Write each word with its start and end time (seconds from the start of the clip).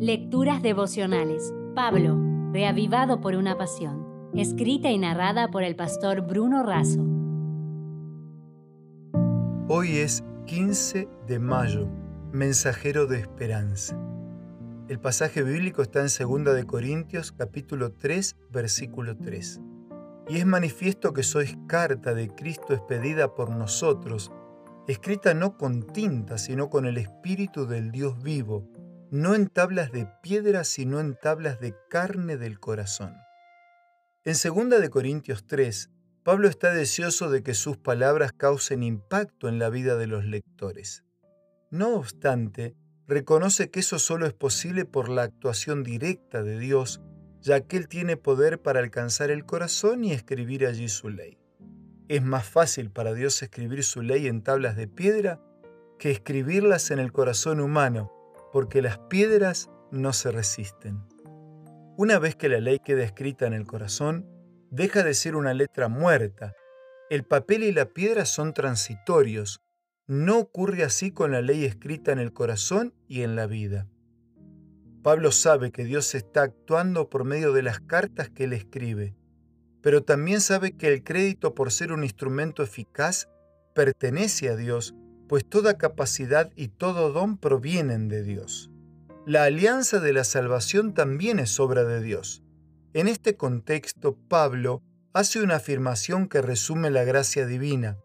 Lecturas 0.00 0.62
devocionales. 0.62 1.52
Pablo, 1.74 2.16
reavivado 2.52 3.20
por 3.20 3.34
una 3.34 3.58
pasión. 3.58 4.30
Escrita 4.32 4.92
y 4.92 4.98
narrada 4.98 5.50
por 5.50 5.64
el 5.64 5.74
pastor 5.74 6.20
Bruno 6.20 6.62
Razo. 6.62 7.04
Hoy 9.66 9.96
es 9.96 10.22
15 10.46 11.08
de 11.26 11.38
mayo, 11.40 11.88
mensajero 12.30 13.06
de 13.06 13.18
esperanza. 13.18 14.00
El 14.88 15.00
pasaje 15.00 15.42
bíblico 15.42 15.82
está 15.82 15.98
en 15.98 16.44
2 16.44 16.54
de 16.54 16.64
Corintios 16.64 17.32
capítulo 17.32 17.90
3, 17.90 18.36
versículo 18.52 19.16
3. 19.16 19.60
Y 20.28 20.36
es 20.36 20.46
manifiesto 20.46 21.12
que 21.12 21.24
sois 21.24 21.58
carta 21.66 22.14
de 22.14 22.28
Cristo 22.28 22.72
expedida 22.72 23.34
por 23.34 23.50
nosotros, 23.50 24.30
escrita 24.86 25.34
no 25.34 25.56
con 25.56 25.82
tinta, 25.88 26.38
sino 26.38 26.70
con 26.70 26.86
el 26.86 26.98
Espíritu 26.98 27.66
del 27.66 27.90
Dios 27.90 28.22
vivo, 28.22 28.70
no 29.10 29.34
en 29.34 29.48
tablas 29.48 29.92
de 29.92 30.06
piedra, 30.22 30.64
sino 30.64 31.00
en 31.00 31.14
tablas 31.14 31.60
de 31.60 31.74
carne 31.88 32.36
del 32.36 32.60
corazón. 32.60 33.16
En 34.24 34.34
2 34.34 34.80
de 34.80 34.90
Corintios 34.90 35.46
3, 35.46 35.90
Pablo 36.24 36.48
está 36.48 36.72
deseoso 36.72 37.30
de 37.30 37.42
que 37.42 37.54
sus 37.54 37.78
palabras 37.78 38.32
causen 38.32 38.82
impacto 38.82 39.48
en 39.48 39.58
la 39.58 39.70
vida 39.70 39.96
de 39.96 40.06
los 40.06 40.24
lectores. 40.24 41.04
No 41.70 41.94
obstante, 41.94 42.74
reconoce 43.06 43.70
que 43.70 43.80
eso 43.80 43.98
solo 43.98 44.26
es 44.26 44.34
posible 44.34 44.84
por 44.84 45.08
la 45.08 45.22
actuación 45.22 45.82
directa 45.82 46.42
de 46.42 46.58
Dios 46.58 47.00
ya 47.40 47.60
que 47.60 47.76
Él 47.76 47.88
tiene 47.88 48.16
poder 48.16 48.60
para 48.60 48.80
alcanzar 48.80 49.30
el 49.30 49.44
corazón 49.44 50.04
y 50.04 50.12
escribir 50.12 50.66
allí 50.66 50.88
su 50.88 51.08
ley. 51.08 51.38
Es 52.08 52.22
más 52.22 52.46
fácil 52.46 52.90
para 52.90 53.14
Dios 53.14 53.42
escribir 53.42 53.84
su 53.84 54.02
ley 54.02 54.26
en 54.26 54.42
tablas 54.42 54.76
de 54.76 54.88
piedra 54.88 55.40
que 55.98 56.10
escribirlas 56.10 56.90
en 56.90 56.98
el 56.98 57.12
corazón 57.12 57.60
humano, 57.60 58.12
porque 58.52 58.82
las 58.82 58.98
piedras 58.98 59.70
no 59.90 60.12
se 60.12 60.30
resisten. 60.30 61.02
Una 61.96 62.18
vez 62.18 62.36
que 62.36 62.48
la 62.48 62.60
ley 62.60 62.78
queda 62.78 63.02
escrita 63.02 63.46
en 63.46 63.54
el 63.54 63.66
corazón, 63.66 64.26
deja 64.70 65.02
de 65.02 65.14
ser 65.14 65.34
una 65.34 65.54
letra 65.54 65.88
muerta. 65.88 66.54
El 67.10 67.24
papel 67.24 67.64
y 67.64 67.72
la 67.72 67.86
piedra 67.86 68.24
son 68.24 68.54
transitorios. 68.54 69.60
No 70.06 70.38
ocurre 70.38 70.84
así 70.84 71.10
con 71.10 71.32
la 71.32 71.42
ley 71.42 71.64
escrita 71.64 72.12
en 72.12 72.18
el 72.18 72.32
corazón 72.32 72.94
y 73.08 73.22
en 73.22 73.36
la 73.36 73.46
vida. 73.46 73.88
Pablo 75.02 75.32
sabe 75.32 75.70
que 75.70 75.84
Dios 75.84 76.14
está 76.14 76.42
actuando 76.42 77.08
por 77.08 77.24
medio 77.24 77.52
de 77.52 77.62
las 77.62 77.80
cartas 77.80 78.30
que 78.30 78.44
él 78.44 78.52
escribe, 78.52 79.14
pero 79.80 80.02
también 80.02 80.40
sabe 80.40 80.76
que 80.76 80.88
el 80.88 81.02
crédito 81.02 81.54
por 81.54 81.72
ser 81.72 81.92
un 81.92 82.04
instrumento 82.04 82.62
eficaz 82.62 83.28
pertenece 83.74 84.48
a 84.48 84.56
Dios, 84.56 84.94
pues 85.28 85.44
toda 85.48 85.78
capacidad 85.78 86.50
y 86.56 86.68
todo 86.68 87.12
don 87.12 87.36
provienen 87.36 88.08
de 88.08 88.22
Dios. 88.22 88.70
La 89.26 89.44
alianza 89.44 90.00
de 90.00 90.12
la 90.12 90.24
salvación 90.24 90.94
también 90.94 91.38
es 91.38 91.60
obra 91.60 91.84
de 91.84 92.00
Dios. 92.00 92.42
En 92.94 93.08
este 93.08 93.36
contexto, 93.36 94.16
Pablo 94.16 94.82
hace 95.12 95.42
una 95.42 95.56
afirmación 95.56 96.28
que 96.28 96.40
resume 96.40 96.90
la 96.90 97.04
gracia 97.04 97.46
divina, 97.46 97.98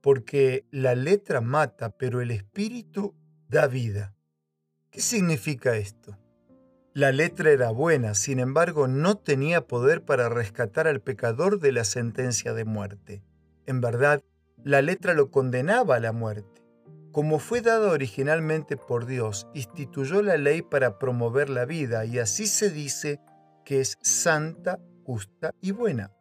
porque 0.00 0.66
la 0.70 0.94
letra 0.94 1.40
mata, 1.40 1.90
pero 1.90 2.20
el 2.20 2.32
espíritu 2.32 3.14
da 3.48 3.68
vida. 3.68 4.14
¿Qué 4.90 5.00
significa 5.00 5.76
esto? 5.76 6.18
La 6.94 7.12
letra 7.12 7.50
era 7.50 7.70
buena, 7.70 8.14
sin 8.14 8.40
embargo 8.40 8.88
no 8.88 9.18
tenía 9.18 9.66
poder 9.66 10.04
para 10.04 10.28
rescatar 10.28 10.88
al 10.88 11.00
pecador 11.00 11.60
de 11.60 11.70
la 11.70 11.84
sentencia 11.84 12.54
de 12.54 12.64
muerte. 12.64 13.22
En 13.66 13.80
verdad, 13.80 14.22
la 14.64 14.82
letra 14.82 15.14
lo 15.14 15.30
condenaba 15.30 15.96
a 15.96 16.00
la 16.00 16.12
muerte. 16.12 16.62
Como 17.12 17.38
fue 17.38 17.62
dada 17.62 17.90
originalmente 17.90 18.76
por 18.76 19.06
Dios, 19.06 19.46
instituyó 19.54 20.22
la 20.22 20.36
ley 20.36 20.62
para 20.62 20.98
promover 20.98 21.48
la 21.48 21.64
vida 21.64 22.04
y 22.04 22.18
así 22.18 22.46
se 22.46 22.70
dice 22.70 23.20
que 23.64 23.80
es 23.80 23.96
santa, 24.02 24.78
justa 25.04 25.52
y 25.60 25.70
buena. 25.70 26.12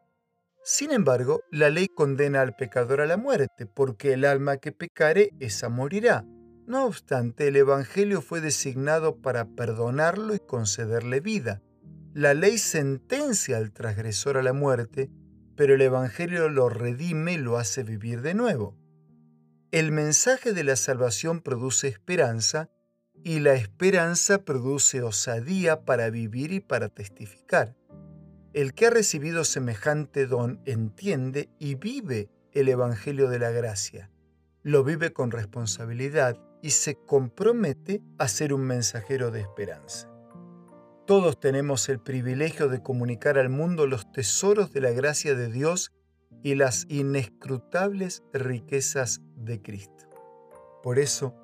Sin 0.63 0.91
embargo, 0.91 1.41
la 1.51 1.69
ley 1.69 1.87
condena 1.87 2.41
al 2.41 2.55
pecador 2.55 3.01
a 3.01 3.05
la 3.05 3.17
muerte, 3.17 3.67
porque 3.67 4.13
el 4.13 4.25
alma 4.25 4.57
que 4.57 4.71
pecare, 4.71 5.29
esa 5.39 5.69
morirá. 5.69 6.25
No 6.65 6.85
obstante, 6.85 7.49
el 7.49 7.55
Evangelio 7.57 8.21
fue 8.21 8.41
designado 8.41 9.21
para 9.21 9.45
perdonarlo 9.45 10.33
y 10.33 10.39
concederle 10.39 11.19
vida. 11.19 11.61
La 12.15 12.33
ley 12.33 12.57
sentencia 12.57 13.57
al 13.57 13.73
transgresor 13.73 14.37
a 14.37 14.41
la 14.41 14.53
muerte, 14.53 15.11
pero 15.55 15.75
el 15.75 15.81
Evangelio 15.81 16.49
lo 16.49 16.69
redime 16.69 17.33
y 17.33 17.37
lo 17.37 17.57
hace 17.57 17.83
vivir 17.83 18.21
de 18.21 18.33
nuevo. 18.33 18.75
El 19.71 19.91
mensaje 19.91 20.53
de 20.53 20.63
la 20.63 20.75
salvación 20.75 21.41
produce 21.41 21.87
esperanza 21.87 22.69
y 23.23 23.39
la 23.39 23.53
esperanza 23.55 24.43
produce 24.43 25.01
osadía 25.01 25.83
para 25.83 26.09
vivir 26.09 26.51
y 26.51 26.59
para 26.59 26.89
testificar. 26.89 27.75
El 28.53 28.73
que 28.73 28.87
ha 28.87 28.89
recibido 28.89 29.43
semejante 29.43 30.27
don 30.27 30.61
entiende 30.65 31.49
y 31.59 31.75
vive 31.75 32.29
el 32.53 32.69
Evangelio 32.69 33.27
de 33.29 33.39
la 33.39 33.51
gracia. 33.51 34.09
Lo 34.63 34.83
vive 34.83 35.11
con 35.11 35.31
responsabilidad 35.31 36.37
y 36.61 36.71
se 36.71 36.95
compromete 36.95 38.01
a 38.17 38.27
ser 38.27 38.53
un 38.53 38.61
mensajero 38.61 39.29
de 39.29 39.41
esperanza. 39.41 40.14
Todos 41.05 41.39
tenemos 41.39 41.87
el 41.89 41.99
privilegio 41.99 42.67
de 42.67 42.81
comunicar 42.81 43.37
al 43.37 43.49
mundo 43.49 43.85
los 43.85 44.11
tesoros 44.11 44.71
de 44.71 44.81
la 44.81 44.91
gracia 44.91 45.35
de 45.35 45.51
Dios 45.51 45.91
y 46.41 46.55
las 46.55 46.85
inescrutables 46.89 48.23
riquezas 48.33 49.21
de 49.35 49.61
Cristo. 49.61 50.09
Por 50.81 50.97
eso, 50.97 51.35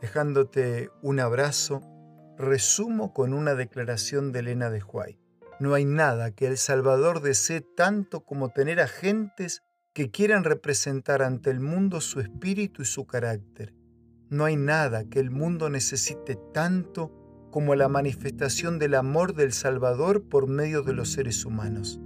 dejándote 0.00 0.90
un 1.02 1.20
abrazo, 1.20 1.82
resumo 2.38 3.12
con 3.12 3.34
una 3.34 3.54
declaración 3.54 4.32
de 4.32 4.38
Elena 4.40 4.70
de 4.70 4.82
Huay. 4.82 5.18
No 5.60 5.74
hay 5.74 5.84
nada 5.84 6.30
que 6.30 6.46
el 6.46 6.56
Salvador 6.56 7.20
desee 7.20 7.60
tanto 7.60 8.24
como 8.24 8.48
tener 8.48 8.80
agentes 8.80 9.62
que 9.92 10.10
quieran 10.10 10.44
representar 10.44 11.22
ante 11.22 11.50
el 11.50 11.60
mundo 11.60 12.00
su 12.00 12.20
espíritu 12.20 12.82
y 12.82 12.86
su 12.86 13.06
carácter 13.06 13.74
no 14.34 14.44
hay 14.44 14.56
nada 14.56 15.04
que 15.04 15.20
el 15.20 15.30
mundo 15.30 15.70
necesite 15.70 16.36
tanto 16.52 17.23
como 17.54 17.76
la 17.76 17.88
manifestación 17.88 18.80
del 18.80 18.96
amor 18.96 19.32
del 19.36 19.52
Salvador 19.52 20.24
por 20.28 20.48
medio 20.48 20.82
de 20.82 20.92
los 20.92 21.12
seres 21.12 21.44
humanos. 21.44 22.00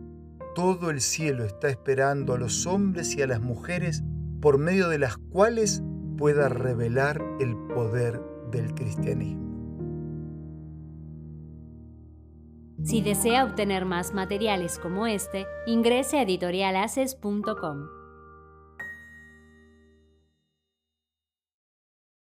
Todo 0.54 0.90
el 0.90 1.00
cielo 1.00 1.42
está 1.42 1.70
esperando 1.70 2.34
a 2.34 2.38
los 2.38 2.66
hombres 2.66 3.16
y 3.16 3.22
a 3.22 3.26
las 3.26 3.40
mujeres 3.40 4.02
por 4.42 4.58
medio 4.58 4.90
de 4.90 4.98
las 4.98 5.16
cuales 5.16 5.82
pueda 6.18 6.50
revelar 6.50 7.24
el 7.40 7.56
poder 7.74 8.20
del 8.50 8.74
cristianismo. 8.74 9.48
Si 12.84 13.00
desea 13.00 13.44
obtener 13.44 13.86
más 13.86 14.12
materiales 14.12 14.78
como 14.78 15.06
este, 15.06 15.46
ingrese 15.66 16.18
a 16.18 16.22
editorialaces.com. 16.24 17.97